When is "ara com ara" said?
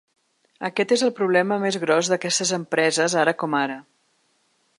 3.27-3.79